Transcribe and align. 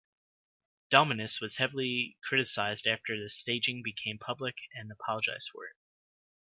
Dominis 0.91 1.39
was 1.39 1.57
heavily 1.57 2.17
criticized 2.23 2.87
after 2.87 3.21
the 3.21 3.29
staging 3.29 3.83
became 3.83 4.17
public 4.17 4.55
and 4.73 4.91
apologized 4.91 5.49
for 5.53 5.67
it. 5.67 5.75